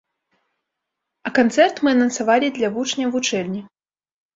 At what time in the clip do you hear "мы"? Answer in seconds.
1.85-1.95